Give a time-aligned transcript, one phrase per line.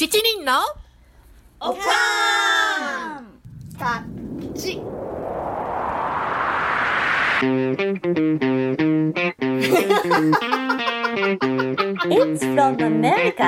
[0.00, 0.62] 七人の
[1.60, 3.26] おかーん
[3.78, 4.80] タッチ。
[12.08, 12.78] It's from.
[12.78, 13.44] America.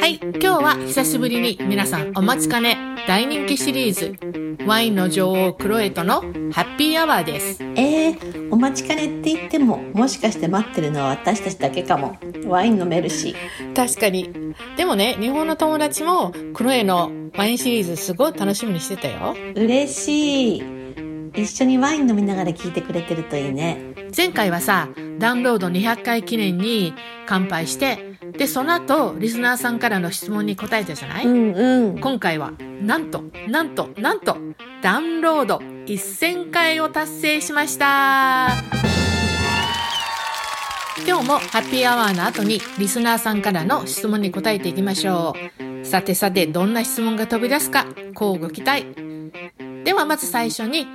[0.00, 6.26] はい、今日は久しぶりに皆さんお待ちかね大人気シリーズワインの女王クロエトのハ
[6.60, 7.62] ッピーアワーです。
[7.62, 12.18] えー、お待ちかねって言っても、もしかして待ってるのは私たちだけかも。
[12.44, 13.34] ワイン飲めるし。
[13.74, 14.54] 確かに。
[14.76, 19.34] でもね、日本の友達もクロエのワインシリーズすごい楽しみにしてたよ。
[19.54, 20.62] 嬉しい。
[21.34, 23.97] 一緒にワイン飲みながら聞いてくれてるといいね。
[24.16, 26.94] 前回はさ、ダウンロード200回記念に
[27.26, 31.98] 乾杯して、で、その後、リスナーさんからの質問に答えたじゃない、うんうん。
[32.00, 34.36] 今回は、なんと、なんと、なんと、
[34.82, 38.50] ダウンロード1000回を達成しました
[41.06, 45.34] 今日もハッピーアワーの後にリスナーさんからの質問に答えていきましょ
[45.82, 45.86] う。
[45.86, 48.86] さてさて、どんな質問が飛び出すか、乞うご期待。
[49.84, 50.86] ではまず最初に、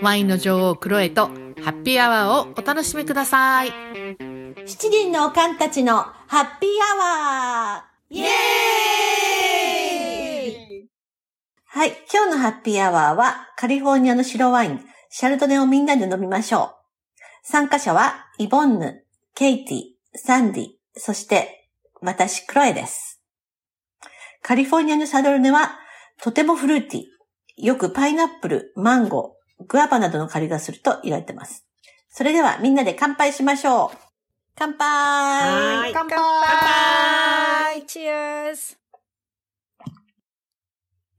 [0.00, 1.30] ワインの女王クロエと
[1.62, 3.72] ハッピーアワーをお楽しみください。
[4.66, 6.96] 七人のおかんたちのハッピーア
[7.76, 10.88] ワーイエーイ
[11.66, 16.70] はい、今日のハッピーアワーはカリフォルニアの白ワイン、シャルドネをみんなで飲みましょう。
[17.42, 19.82] 参加者はイボンヌ、ケイティ、
[20.14, 21.68] サンディ、そして
[22.00, 23.20] 私、クロエです。
[24.42, 25.78] カリフォルニアのシャルドネは
[26.20, 31.66] とてもフルーティー、よくパイナップル、マンゴー、グアバなどの香りがすると言われています。
[32.08, 33.98] それではみんなで乾杯しましょう。
[34.54, 36.18] 乾杯乾杯乾
[37.74, 38.76] 杯 !Cheers!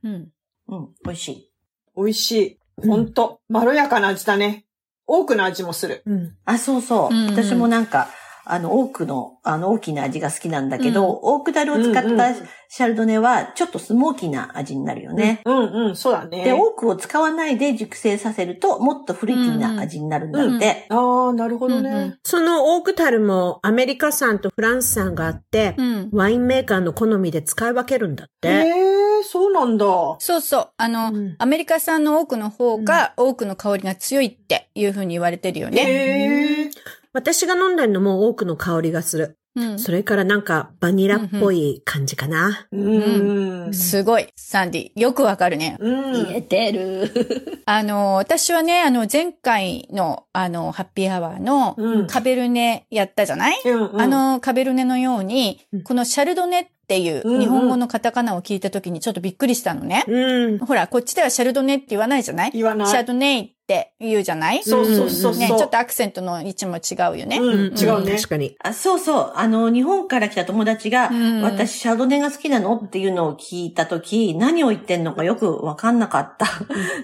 [0.03, 0.29] うん。
[0.67, 1.51] うん、美味しい。
[1.95, 2.59] 美味しい。
[2.87, 4.65] ほんと、まろやかな味だね。
[5.05, 6.03] 多くの味もする。
[6.05, 6.35] うん。
[6.45, 7.13] あ、そうそう。
[7.13, 8.09] うんうん私もなんか、
[8.45, 12.33] あの、多くの、あの、大きな味が好きなんだけど、うんオークダルを使っうんうんた
[12.71, 15.41] シャルドネは、ちょっとスモーキーな味になるよね。
[15.45, 16.43] うんうん、そうだね。
[16.43, 20.85] で、オークを使わないで熟成させると、もっとフルーティーな味になるんだって。
[20.89, 22.17] ああ、なるほどうんうんね。
[22.23, 26.09] そのオークタルもアメリカ産とフランス産があって、うん。
[26.11, 28.49] ワインメーカーの好みで使い分けるんだっへて。
[28.49, 29.85] え、そうなんだ。
[30.19, 30.69] そうそう。
[30.77, 35.81] あの、うんアメリカ産の多くの方が、多くの香りが強いっていう風に言われてるよね。
[35.81, 36.69] へえ。
[37.13, 39.35] 私が飲んでるのも多くの香りがする。
[39.55, 39.79] うん。
[39.79, 42.67] それからなんかバニラっぽい感じかな。
[42.71, 43.73] うん。
[43.73, 44.99] すごい、サンディ。
[44.99, 45.75] よくわかるね。
[45.79, 46.13] うん。
[46.13, 47.61] 言えてる。
[47.65, 60.03] あの、私はね、あの、前回の、あの、ハッピーアワーのうんカベルネやったじゃない、うんうんあ、の、カベルネのようにうん、このシャルドネっていううんうん日本語のカタカナを聞いた時にちょっとびっくりしたのね。
[60.07, 60.57] うん。
[60.59, 62.51] ほら、こっちではシャルドネって言わないじゃない？
[62.53, 64.63] 言わないシャルドネイって言うじゃない？
[64.63, 65.37] そうそうそう。
[65.37, 67.37] ね、ちょっとアクセントの位置も違うよね。
[67.37, 68.15] うん、違うね。
[68.15, 68.55] 確かに。
[68.63, 69.33] あそうそう。
[69.35, 76.47] あの、日本から来た友達が、うん私、シャルドネが好きなのっていうのを聞いたとき、何を言ってんのかよくわかんなかった。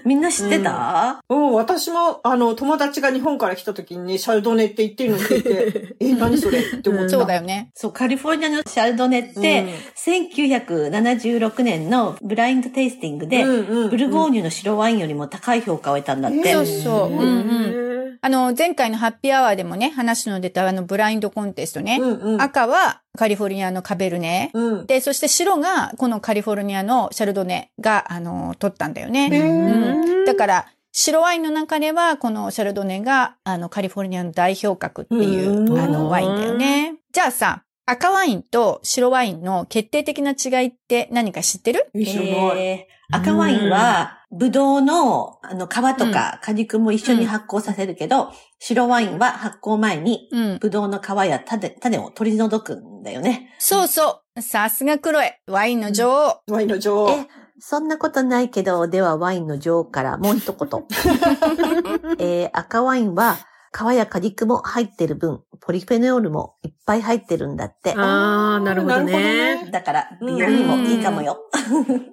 [0.04, 6.58] みんな知ってた、うん、私も、あの、友達が日本から来た時にね、シャルドネって言ってるの聞いて、 え、何それ？
[6.58, 7.10] って思った。
[7.10, 7.70] そうだよね。
[7.74, 9.66] そう、カリフォルニアのシャルドネって、
[10.04, 16.55] 1976年のブラインドテイスティングで、うんうんうんブルゴーニュの白ワインよりも高い評価を得たんだって。
[16.64, 17.12] そうそう。
[17.12, 18.12] うんうん。
[18.14, 18.18] ん。
[18.22, 21.98] あの、前回のハッピーアワーでもね、話の出たあの、ブラインドコンテストね。
[22.00, 22.42] うんうん。
[22.42, 24.50] 赤はカリフォルニアのカベルネ。
[24.54, 24.86] うん。
[24.86, 29.28] で、そして白がこのカリフォルニアのシャルドネが、あの、取ったんだよへね。
[29.28, 36.94] ーだから、白ワインの中では、このシャルドネが、あの、カリフォルニアの代表格っていうう、んあの、ワインだよね。
[37.12, 41.88] じゃあさ、赤ワインと白ワインの決定的な違いって何か知ってる？
[41.94, 50.58] えー赤ワインは、ブドウの、あの、皮とか果肉も一緒に発酵させるけど、白ワインは発酵前に、うん。
[50.58, 53.54] ブドウの皮や種種を取り除くんだよね。
[53.60, 54.42] そうそう。
[54.42, 55.40] さすがクロエ。
[55.46, 56.52] ワインの女王。
[56.52, 57.10] ワインの女王。
[57.10, 57.28] え、
[57.60, 60.84] そんなことないけど、ではワインの女王からもう一言。
[62.18, 63.36] えー赤ワインは、
[63.76, 67.92] 皮や果肉も入ってる分、ポリフェノールもいっぱい入ってるんだって。
[67.94, 69.64] あー、なるほどね。
[69.64, 71.38] ねだから、美容にもいいかもよ。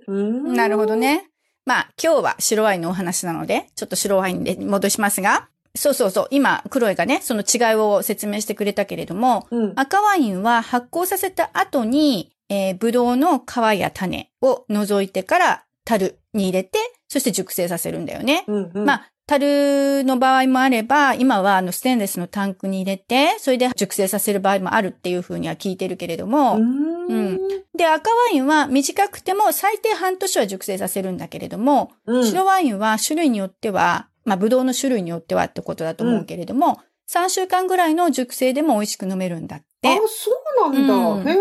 [0.08, 0.98] うんなるほど。
[0.98, 1.30] ね。
[1.66, 9.74] まあ、今日は白ワインのお話なので、ちょっと白ワインで戻しますが、そうそうそう、今、クロエがね、その違いを説明してくれたけれども、うん。
[9.78, 16.78] 赤ワインは発酵させた後に、えー、ブドウの皮や種を除いてから樽に入れて、
[17.08, 18.44] そして熟成させるんだよね。
[18.48, 18.86] うんうん。
[18.86, 26.94] まあ、樽の場合もあれば、今はあのステンレスのタンクに入れて、それで熟成させる場合もあるっていうふうには聞いてるけれども、うん。
[27.08, 27.40] うん
[27.76, 36.80] で、赤ワインは短くても最低半年は熟成させるんだけれども、うん白ワインは種類によっては、まあ、ブドウの種類によってはってことだと思うけれども、
[37.10, 39.96] 3週間ぐらいの熟成でも美味しく飲めるんだってあ、。
[40.08, 40.32] そ
[40.68, 40.94] うなんだ。
[40.94, 41.36] うんへえ。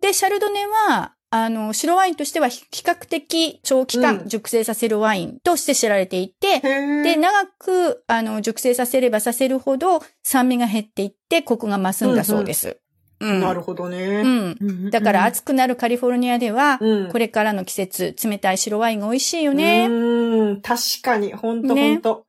[0.00, 12.78] で、シャルドネは、あの、白ワインとしては比較的長期間うん熟成させるワインとして知られていて、へーで、長く、あの、熟成させればさせるほど酸味が減っていって、コクが増すんだそうです。
[13.18, 13.40] うん。
[13.40, 14.22] なるほどうね。
[14.22, 14.90] ん。
[14.90, 19.86] だから暑くなるカリフォルニアでは、うんこれからの季節、冷たい白ワインが美味しいようね。
[19.88, 22.26] ーん、確かに、ほんとほねんと。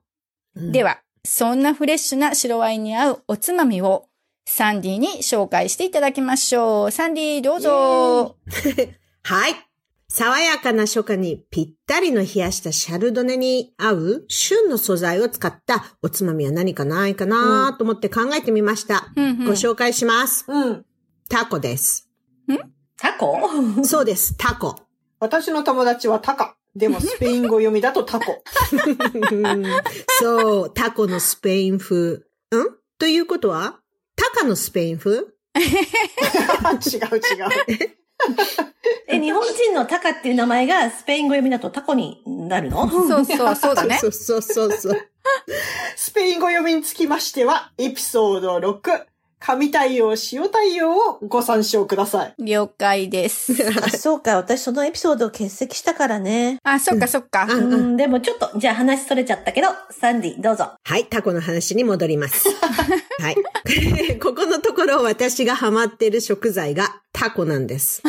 [0.56, 4.08] では、そんなフレッシュな白ワインに合うおつまみを、
[4.48, 6.92] サンディに紹介していただきましょう。
[6.92, 8.38] サンディ、どうぞ。
[9.24, 9.56] はい。
[10.08, 19.12] 爽やかな初夏にぴったりの冷やしたシャルドネに合う旬の素材を使ったおつまみは何かないかなと思って考えてみました。
[19.16, 20.46] うんうんご紹介します。
[20.48, 20.86] うん。
[21.28, 22.08] タコです。
[22.98, 23.36] タコ？
[23.84, 24.76] そうです、タコ。
[25.20, 26.56] 私の友達はタカ。
[26.76, 28.44] でもスペイン語読みだとタコ。
[30.22, 32.18] そう、タコのスペイン風。
[32.18, 32.22] ん？
[33.00, 33.80] ということは？
[34.16, 35.12] タカのスペイン風？
[35.18, 35.18] 違
[35.60, 37.50] う違う。
[39.08, 42.90] え、日本人のタカっていう名前がスペイン語読みだとタコになるの？
[42.90, 44.08] そうそう、そうだねそ。
[44.08, 45.02] うそうそうそう。
[45.96, 49.06] スペイン語読みにつきましては、エピソード6、
[49.46, 52.44] 神対応、塩対応をご参照ください。
[52.44, 53.54] 了解です。
[53.80, 56.58] あ そうか、私そのエピソードを欠席したからね。
[56.64, 57.46] あ、そっかそっか。
[57.48, 60.72] うんうん、でもちょっと、じゃあ話それちゃったけど、サンディ、どうぞ。
[60.84, 62.50] はい、タコの話に戻ります。
[63.22, 63.36] はい。
[64.18, 68.02] ここのところ私がハマっている食材がタコなんです。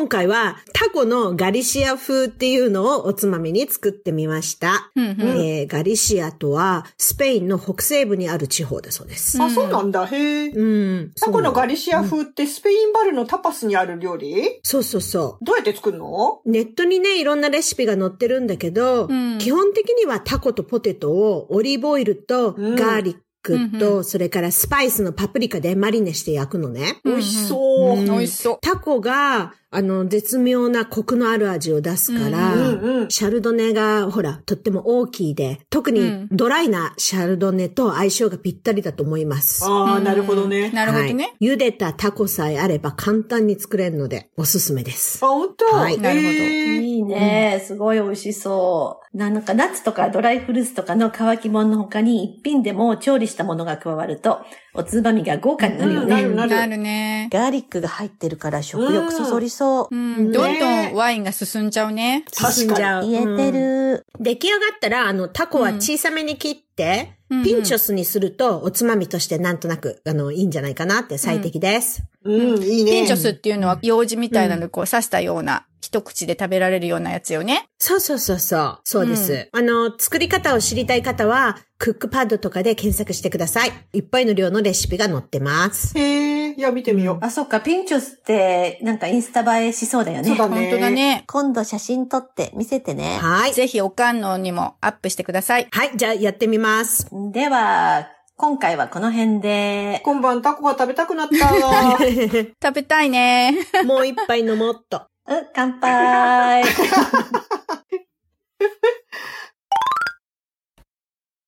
[0.00, 4.90] 今回はタコのガリシア風っていうのをおつまみに作ってみました。
[4.96, 9.40] うんうんえーガリシアとはスペインの北西部にある地方だそうです。
[9.42, 10.06] あ、そうなんだ。
[10.06, 10.48] へえ。
[10.48, 11.12] うん。
[11.20, 14.60] タコのガリリシア風ってスペインバルのタパスにある料理？
[14.62, 15.44] そうそうそう。
[15.44, 16.40] どうやって作るの？
[16.46, 27.00] ネットにね、いろんなレシピが載ってるんだけど、うん基本的にはタコとポテトをオリーブオイルとうんガーリックうんと、うそれからスパイスのパプリカでマリネして焼くのね。
[27.04, 27.98] 美味しそう。
[27.98, 28.58] うん美味しそう。
[28.60, 33.08] タコが、あの、絶妙なコクのある味を出すから、うんうん。
[33.08, 39.64] シャルドネが、ほら、とっても大きいで、特にうんドライなシャルドネと相性がぴったりだと思います。
[39.64, 40.70] ああ、なるほどね。
[40.70, 41.24] なるほどね。
[41.24, 45.28] はい茹でたタコさえあれば簡単に作れるので、おすすめですあ、。
[45.28, 49.16] ほんとはいなるほどいいね、すごい美味しそう。
[49.16, 54.40] なんかナッツとかドライフルーツとかの乾き物の他に一品でも調理したものが加わると、
[54.74, 56.22] おつまみが豪華になるよね。
[56.24, 57.28] うんなるなるね。
[57.32, 59.59] ガーリックが入ってるから食欲そそりそう。
[59.90, 62.24] うん、どんどんワインが進んじゃうね。
[62.32, 63.08] 進んじゃう。
[63.08, 64.06] 言えてうんる。
[64.18, 72.02] 出来上がったら、あの、タコは小さめに切って、うんピンチョスにすると、おつまみとしてなんとなく、あの、いいんじゃないかなって最適です。
[72.19, 72.92] うん、いいね。
[72.92, 77.68] ピンチョスっていうのは、用紙みたいなのこう刺したような、一口で食べられるようなやつよね。
[77.78, 78.78] そうそうそうそう。
[78.84, 79.48] そうです。
[79.52, 83.72] あの、作り方を知りたい方は、クックパッドとかで検索してください。
[83.94, 85.98] いっぱいの量のレシピが載ってます。
[85.98, 87.24] へえ、いや、見てみよう。
[87.24, 90.28] あ、そっか、ピンチョスって、なんかインスタ映えしそうだよね。
[90.28, 90.68] そうだね。
[90.68, 90.90] 本当だ。
[90.90, 91.24] ね。
[91.26, 93.18] 今度写真撮って見せてね。
[93.18, 93.54] はい。
[93.54, 95.66] ぜひおかんのにもアップしてください。
[95.70, 97.08] はい、じゃあやってみます。
[97.32, 98.06] では、
[98.40, 101.34] 今回はこの辺で、今晩タコが食べたくなった。
[102.00, 103.54] 食べたいね。
[103.84, 105.06] もう一杯飲もうっと。
[105.26, 106.64] うん、乾杯。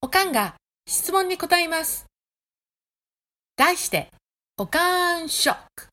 [0.02, 0.56] おかんが
[0.86, 2.04] 質問に答えます。
[3.56, 4.10] 題して、
[4.58, 5.88] おかんショック。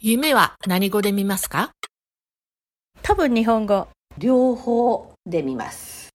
[0.00, 1.72] 夢は何語で見ますか？
[3.02, 3.88] 多分日本語。
[4.16, 6.07] 両方で見ます。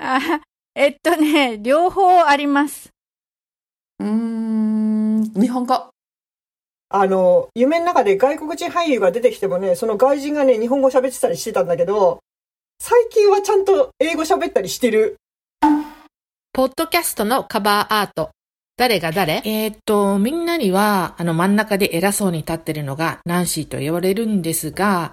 [0.00, 0.40] あ
[0.74, 2.90] えっとね、両方あります。
[3.98, 5.90] うーん、日本語。
[6.92, 12.20] あの、夢の中で外国人俳優が出てきてもね、その外人がね、日本語喋ってたりしてたんだけど、
[12.80, 15.16] 最近はちゃんと英語喋ったりしてる。
[16.52, 18.30] ポッドキャストのカバーアート。
[18.76, 19.42] 誰が誰？
[19.44, 25.12] えーっと、みんなには、あの、真ん中で偉そうに立ってるのがナンシーと言われるんですが、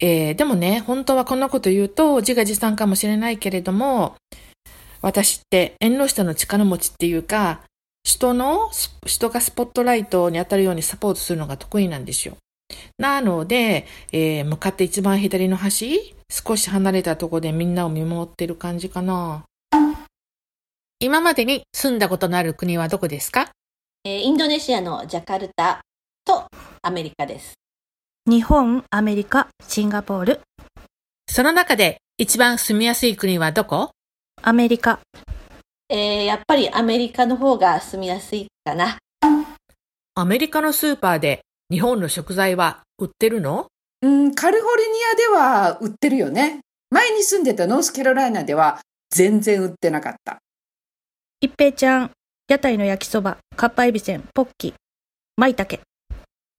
[0.00, 4.16] えーでもね、本当はこんなこと言うと自画自賛かもしれないけれども、
[5.02, 7.60] 私って縁の下の力持ちっていうか、
[8.02, 8.70] 人の、
[9.06, 12.36] 人がスポットライトに当たるようにサポートするのが得意なんですよ。
[12.98, 19.44] なので、えー向かって一番左の端、少し離れたところでみんなを見守ってる感じかな。
[20.98, 23.50] 今までに住んだことのある国はどこですか？
[24.04, 25.80] えーインドネシアのジャカルタ
[26.24, 26.46] と
[26.82, 27.54] アメリカです。
[28.30, 30.40] 日本、アメリカ、シンガポール、
[31.28, 33.90] その中で一番住みやすい国はどこ？
[34.40, 35.00] アメリカ。
[35.88, 38.98] えーやっぱりアメリカの方が住みやすいかな。
[40.14, 41.40] アメリカのスーパーで
[41.72, 43.66] 日本の食材は売ってるの？
[44.02, 46.60] うん、カリフォルニアでは売ってるよね。
[46.90, 50.38] 前に住んでたノースカロライナでは全然売ってなかった。
[51.40, 52.12] 一平ちゃん、
[52.46, 54.72] 屋台の焼きそば、かっぱえびせん、ポッキ、
[55.36, 55.80] 舞茸。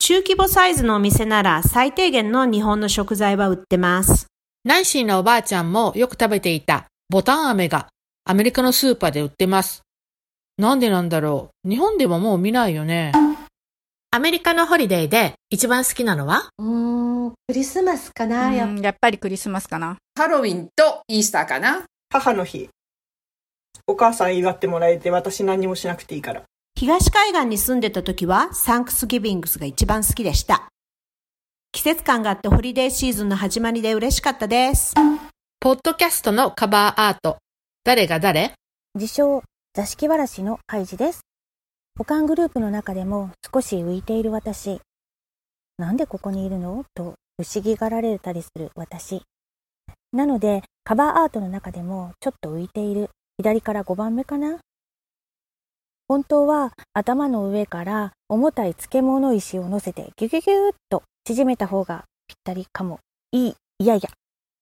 [0.03, 4.25] 中規模サイズのお店なら最低限の日本の食材は売ってます。
[4.63, 7.87] ナンシーのおばあちゃんもよく食べていたボタン飴が
[8.25, 9.83] アメリカのスーパーで売ってます。
[10.57, 11.69] なんでなんだろう？
[11.69, 13.11] 日本でももう見ないよね。
[14.09, 16.49] アメリカのホリデーで一番好きなのは？
[16.57, 19.97] うーん、クリスマスかな、やっぱりクリスマスかな。
[20.17, 21.83] ハロウィンとイースターかな。
[22.09, 22.69] 母の日。
[23.85, 26.41] お母さん祝ってもらえて私何もしなくていいから。
[26.81, 30.67] 東海岸に住んでた時はサンクスギビングスが一番好きでした。
[31.71, 34.95] 季節感があってホリデーシーズンの始まりで嬉しかったです。
[35.59, 37.37] ポッドキャストのカバーアート。
[37.83, 38.55] 誰が誰？
[38.95, 39.43] 自称、
[39.75, 41.21] 座敷わらしのハイジです。
[41.99, 44.81] 保管グループの中でも少し浮いている私。
[45.77, 46.83] なんでここにいるの？
[46.95, 49.21] と不思議がられたりする私。
[50.13, 54.57] なので、カバーアートの中でもちょっと浮いている左から5番目かな？
[56.11, 62.99] 本当は頭の上から重たい漬物石を乗せてギュギュギューっと縮めた方がぴったりかも。
[63.31, 64.09] いい、いやいや。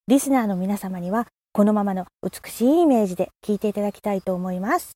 [0.08, 4.92] リスナーの皆様にはこのままの美しいイメージで聞いていただきたいと思います。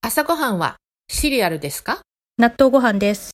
[0.00, 0.76] 朝ごはんは
[1.08, 2.00] シリアルですか？
[2.38, 3.32] 納豆ご飯です。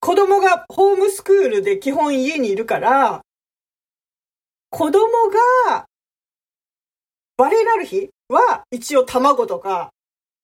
[0.00, 3.20] 子供がホームスクールで基本家にいるから、
[4.70, 5.02] 子供
[5.68, 5.84] が
[7.36, 9.90] バレエなる日は一応卵とか、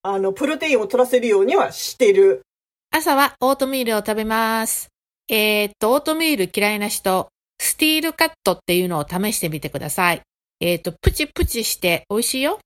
[0.06, 2.42] あの、プロテインを取らせるようにはしてる。
[2.90, 4.88] 朝はオートミールを食べます。
[5.28, 10.20] えー、っと、オートミール嫌いな人、スティールカットっていうのを試してみてください。
[10.60, 12.58] えー、っと、プチプチして美味しいよ。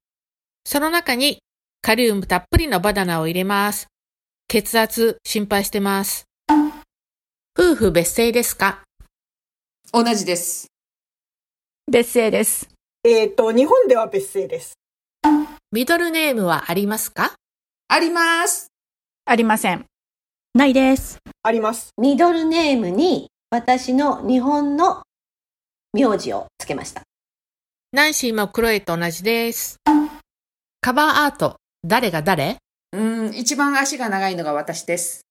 [0.65, 1.39] その中に
[1.81, 3.87] カリウムたっぷりのバナナを入れます。
[4.49, 6.25] 血圧心配してます。
[7.57, 8.83] 夫婦別姓ですか？
[9.93, 10.67] 同じです。
[11.89, 12.67] 別姓です。
[13.05, 14.73] えっ、と、日本では別姓です。
[15.71, 17.35] ミドルネームはありますか？
[17.89, 18.71] あります。
[19.25, 19.85] ありません。
[20.55, 21.19] ないです。
[21.43, 21.91] あります。
[21.95, 25.03] ミドルネームに私の日本の
[25.93, 27.03] 名字をつけました。
[27.91, 29.77] ナンシーもクロエと同じです。
[30.81, 32.57] カバーアート、誰が誰？
[32.93, 35.21] うん、一番足が長いのが私です。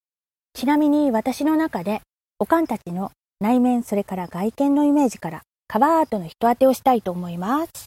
[0.55, 2.01] ちなみに私の中で、
[2.39, 7.87] おかんたちの内面それから外見のイメージからカバーアートの人当てをしたいと思います。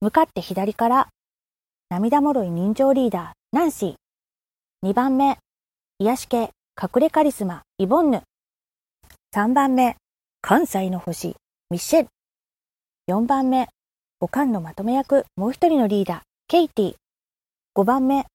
[0.00, 1.08] 向かって左から、
[1.90, 4.90] 涙もろい人情リーダー、ナンシー。
[4.90, 5.38] 2番目、
[5.98, 8.22] 癒し系、隠れカリスマ、イボンヌ。
[9.34, 9.96] 3番目、
[10.42, 11.34] 関西の星、
[11.70, 12.08] ミッシェル。
[13.08, 13.68] 4番目、
[14.20, 16.94] おかんのまとめ役、もう一人のリーダー、ケイティ。
[17.74, 18.26] 5番目、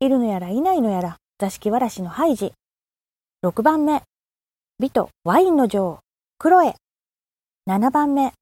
[0.00, 2.52] いるのやらいないのやら、座敷わらしのハイジ。
[3.44, 4.02] 6番目、
[4.80, 6.00] 美とワインの女王、
[6.38, 6.74] クロエ。
[7.70, 8.32] 7番目、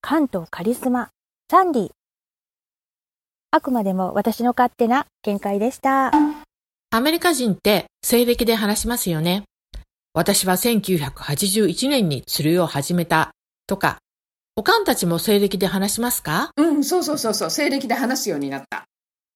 [0.00, 1.10] 関東カリスマ、
[1.50, 1.90] サンディ。
[3.52, 6.12] あくまでも私の勝手な見解でした。
[6.90, 9.42] アメリカ人って西暦で話しますよね。
[10.14, 13.32] 私は1981年に釣りを始めた
[13.66, 13.98] とか、
[14.56, 16.50] おかんたちも西暦で話しますか？
[16.56, 17.50] うん、そうそうそうそう。
[17.50, 18.84] 西暦で話すようになった。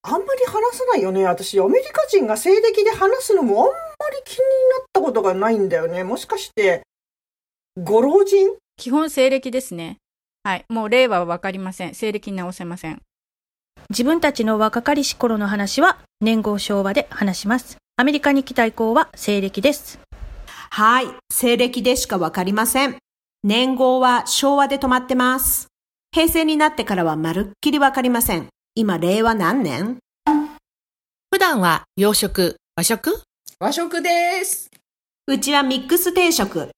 [0.02, 1.24] あんまり話さないよね。
[1.24, 3.74] 私、アメリカ人が西暦で話すのもあんま
[4.10, 4.38] り気に
[4.78, 6.04] なったことがないんだよね。
[6.04, 6.82] もしかして、
[7.82, 8.50] ご老人？
[8.76, 9.96] 基本西暦ですね。
[10.42, 10.64] はい。
[10.68, 11.94] もう令和はわかりません。
[11.94, 13.00] 西暦に直せません。
[13.90, 17.76] 自分たちの若かりし頃の話は年号昭和で話します。
[17.96, 20.00] アメリカに来た以降は西暦です。
[20.70, 21.06] はい。
[21.30, 22.96] 西暦でしかわかりません。
[23.42, 25.68] 年号は昭和で止まってます。
[26.12, 28.48] 平成になってからはまるっきりわかりません。
[28.74, 29.98] 今、令和何年？
[31.30, 33.22] 普段は洋食、和食？
[33.60, 34.70] 和食です。
[35.26, 36.70] うちはミックス定食。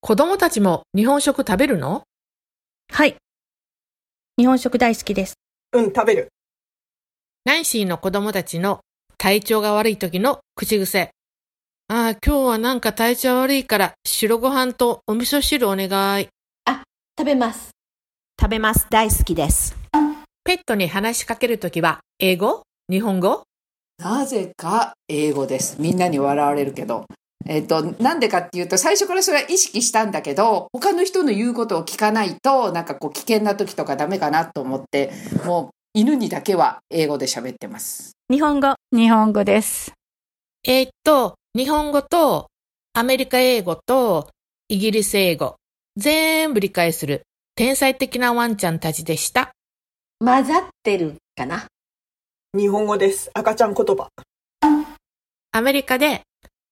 [0.00, 2.02] 子供たちも日本食食べるの？
[2.92, 3.16] はい。
[4.38, 5.34] 日本食大好きです。
[5.76, 6.28] うん、食べる。
[7.44, 8.80] ナンシーの子供たちの
[9.18, 11.10] 体調が悪い時の口癖。
[11.88, 16.28] ああ、今日はなんか体調悪いから白ご飯とお味噌汁お願い。
[17.18, 17.70] 食べます。
[18.38, 18.86] 食べます。
[18.90, 19.74] 大好きです。
[20.44, 22.62] ペットに話しかけるときは英語？
[22.90, 23.44] 日本語？
[23.98, 25.80] なぜか英語です。
[25.80, 27.06] みんなに笑われるけど。
[27.44, 35.12] えっ、と、なんでかっていうと、最初からそれは意識したんだけど、他の人の言うことを聞かないと、なんかこう危険な時とかダメかなと思って、
[35.44, 38.12] もう犬にだけは英語で喋ってます。
[38.30, 38.74] 日本語。
[38.92, 39.92] 日本語です。
[40.64, 42.48] えーっと、日本語と
[42.94, 44.30] アメリカ英語と
[44.68, 45.56] イギリス英語、
[45.96, 47.22] 全部理解する
[47.54, 49.52] 天才的なワンちゃんたちでした。
[50.18, 51.66] 混ざってるかな？
[52.56, 53.30] 日本語です。
[53.34, 54.08] 赤ちゃん言葉。
[55.52, 56.22] アメリカで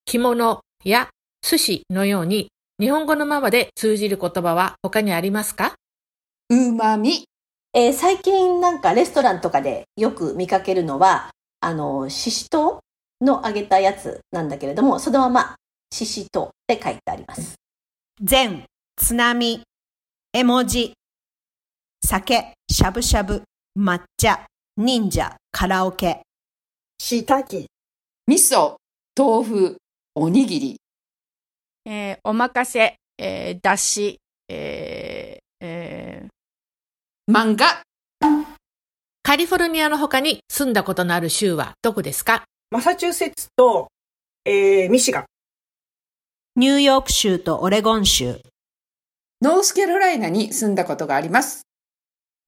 [0.07, 1.09] 着物や
[1.43, 5.75] 寿司のように日本語のままで通じる言葉は他にありますか？
[6.51, 7.25] うまみ。
[7.73, 11.31] えー最近なんかレストランとかでよく見かけるのは、
[11.61, 12.83] あの、ししと
[13.21, 15.57] うの揚げたやつなんだけれども、そのまま、
[15.91, 17.55] ししとうって書いてあります。
[18.23, 18.65] 善、
[18.97, 19.63] 津波、
[20.33, 20.93] 絵文字、
[22.05, 23.43] 酒、しゃぶしゃぶ、
[23.77, 24.47] 抹茶、
[24.77, 26.21] 忍者、カラオケ。
[26.99, 27.67] しいたけ、
[28.29, 28.77] 味噌、
[29.17, 29.77] 豆腐、
[30.17, 30.77] おにぎり。
[31.87, 37.83] えーおまかせ、えーだし、えーえー漫画。
[39.25, 42.45] カリフォルニアの他に住んだことのある州はどこですか？
[42.71, 43.89] マサチューセッツと、
[44.45, 45.25] えー、ミシガン。
[46.57, 48.41] ニューヨーク州とオレゴン州。
[49.43, 51.63] ノースカロライナに住んだことがあります。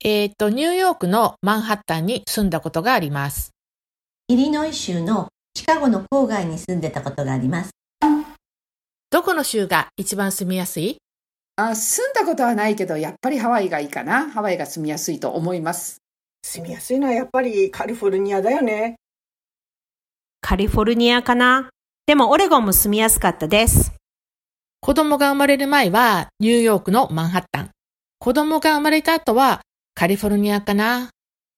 [0.05, 3.51] えっ、と、ニューヨークのマンハッタンに住んだことがあります。
[4.29, 7.71] イリノイ州のシカゴの郊外に住んでたことがあります。
[9.09, 10.99] どこの州が一番住みやすい？
[11.57, 14.29] あ住んだことはないけど、やっぱりハワイがいいかな。
[14.29, 15.97] ハワイが住みやすいと思います。
[16.43, 18.97] 住みやすいのはやっぱりカリフォルニアだよね。
[20.43, 21.71] カリフォルニアかな？
[22.05, 23.95] でもオレゴンも住みやすかったです。
[24.83, 27.71] 子供が生まれる前はニューヨークのマンハッタン。
[28.19, 29.63] 子供が生まれた後は
[29.95, 31.09] カリフォルニアかな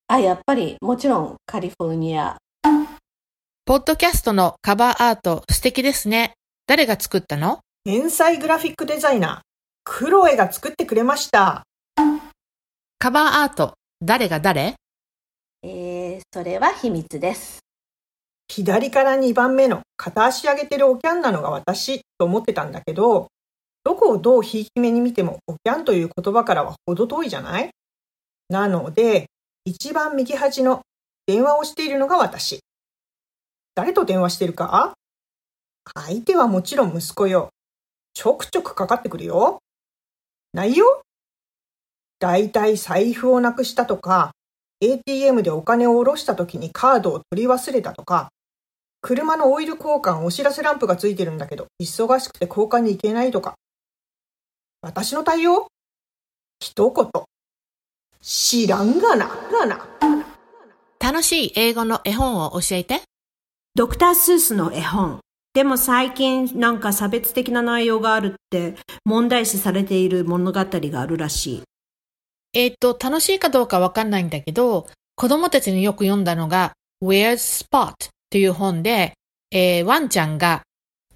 [0.07, 2.37] あ、やっぱり、もちろんカリフォルニア。
[3.69, 6.33] ポッドキャストのカバーアート素敵ですね。
[6.65, 7.59] 誰が作ったの？
[7.83, 9.39] 天才グラフィックデザイナー、
[9.83, 11.61] クロエが作ってくれました。
[12.97, 14.73] カバーアート、誰が誰？
[15.61, 17.59] えー、それは秘密です。
[18.47, 23.27] 左から2番目の片足上げてるおキャンなのが私と思ってたんだけど、
[23.83, 27.69] どこをどうひいき目に見てもおキャンという言葉からは程遠いじゃない？
[28.49, 29.27] なので、
[29.63, 30.81] 一番右端の
[31.27, 32.61] 電話をしているのが私。
[33.79, 34.91] 誰と電話してるか？
[35.93, 37.47] 相手はもちろん息子よ。
[38.13, 39.59] ちょくちょくかかってくるよ。
[40.51, 41.01] 内容
[42.19, 44.31] だいたい財布をなくしたとか、
[44.81, 48.27] ATM でお金を下ろした時にカードを取り忘れたとか、
[48.99, 53.55] 車のオイル交換お知らせランプがついてるんだけど、忙しくて交換に行けないとか。
[54.81, 55.67] 私の対応？
[56.59, 57.23] 一言。
[58.19, 59.87] 知らんがな、がな。
[60.99, 63.03] 楽しい英語の絵本を教えて。
[63.75, 65.19] ドクター・スースの絵本。
[65.53, 71.63] でも最近なんか差別的な内容があるって問題視されている物語があるらしい。
[72.53, 77.93] えっ、と、楽しいかどうかわかんないんだけど、子供たちによく読んだのが Where's Spot
[78.29, 79.13] という本で、
[79.51, 80.63] えーワンちゃんが、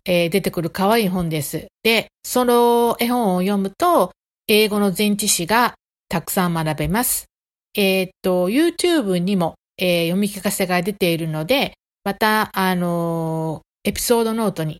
[0.05, 1.67] えー出てくる可愛い本です。
[1.83, 4.11] で、その絵本を読むと、
[4.47, 5.73] 英語の前置詞が
[6.09, 7.25] たくさん学べます。
[7.75, 14.79] えっ、と、YouTube にも、えー読み聞かせが出ているので、また、あのーエピソードノートに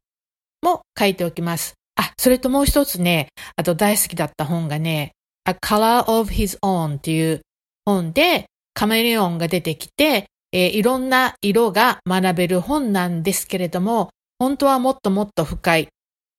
[0.62, 1.74] も書いておきます。
[1.98, 5.12] あ、それともう一つね、あと大好きだった本がね、
[5.46, 7.42] A Color of His Own っていう
[7.84, 14.10] 本でカメレオンが出てきて、えーいろんな色が学べる本なんですけれども、
[14.40, 15.90] 本当はもっともっと深い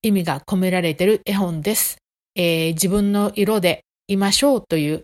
[0.01, 1.99] 意味が込められてる絵本です。
[2.35, 5.03] えー自分の色でいましょうという、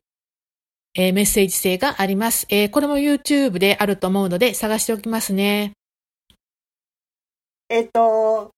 [0.94, 5.72] えーメッセージ性があります、えーこれも YouTube であると思うので探しておきますね。
[7.68, 8.50] えっと、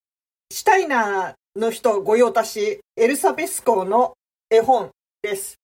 [0.51, 4.15] シュタイナーの人御用達、エルサベスコの
[4.51, 4.91] 絵本
[5.23, 5.57] です。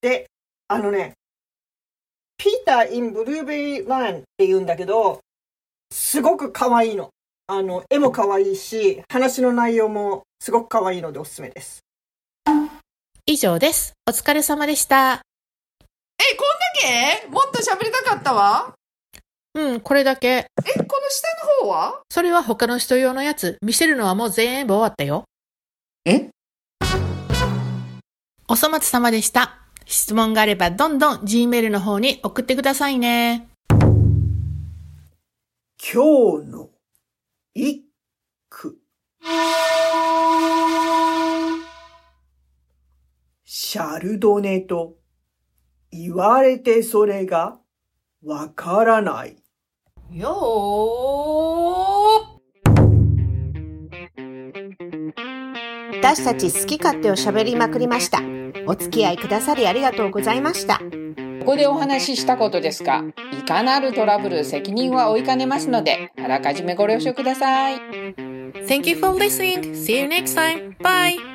[0.00, 0.26] で、
[0.66, 1.14] あのね、
[2.36, 5.20] ピーター・イン・ブルーベリー・ランって言うんだけど、
[5.92, 7.10] すごく可愛いの。
[7.46, 11.80] あの、絵も可愛いし、話の内容もすごく可愛いのでおすすめです。
[13.26, 13.92] 以上です。
[14.08, 15.27] お疲れ様でした。
[16.30, 17.26] え、こんだけ？
[17.28, 18.74] もっと喋りたかったわ。
[19.54, 20.28] うん、これだけ。
[20.28, 21.26] え、この下
[21.62, 22.02] の方は？
[22.10, 23.56] それは他の人用のやつ。
[23.62, 25.24] 見せるのはもう全部終わったよ。
[26.04, 26.28] え？
[28.46, 29.58] おそ松様でした。
[29.86, 33.48] 質問があればどんどん Gmail の方に送ってくださいね。
[35.80, 36.68] 今日の
[37.54, 37.84] 一
[38.50, 38.76] 句。
[43.46, 44.96] シャルドネと
[45.90, 47.58] 言われてそれが
[48.24, 49.36] わからない。
[50.12, 50.28] よ
[56.00, 58.20] 私たち好き勝手を喋りまくりました。
[58.66, 60.78] お付き合いくださりありがとうございました。
[60.78, 67.78] ここでお話ししたことですが、いかなるトラブル責任は負いかねますので、あらかじめご了承ください。
[68.66, 69.72] Thank you for listening.
[69.72, 70.76] See you next time.
[70.78, 71.27] Bye.